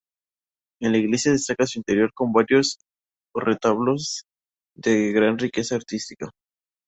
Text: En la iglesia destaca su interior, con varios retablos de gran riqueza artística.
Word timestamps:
En 0.81 0.93
la 0.93 0.97
iglesia 0.97 1.31
destaca 1.31 1.67
su 1.67 1.77
interior, 1.77 2.11
con 2.15 2.33
varios 2.33 2.79
retablos 3.35 4.23
de 4.73 5.11
gran 5.11 5.37
riqueza 5.37 5.75
artística. 5.75 6.31